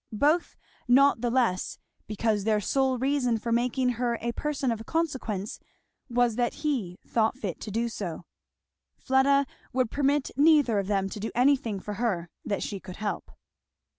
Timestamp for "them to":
10.87-11.19